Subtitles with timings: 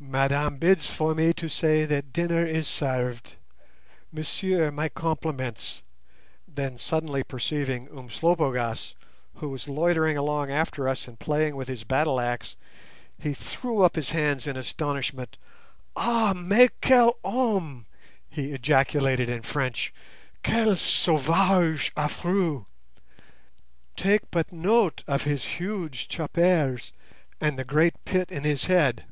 [0.00, 3.34] "Madame bids me for to say that dinnar is sarved.
[4.12, 5.82] Messieurs, my compliments;"
[6.46, 8.94] then suddenly perceiving Umslopogaas,
[9.34, 12.56] who was loitering along after us and playing with his battleaxe,
[13.18, 15.36] he threw up his hands in astonishment.
[15.96, 17.84] "Ah, mais quel homme!"
[18.30, 19.92] he ejaculated in French,
[20.44, 22.64] "quel sauvage affreux!
[23.96, 26.80] Take but note of his huge choppare
[27.42, 29.04] and the great pit in his head."